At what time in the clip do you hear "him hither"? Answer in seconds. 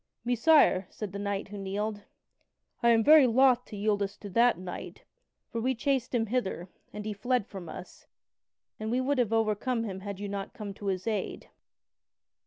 6.15-6.69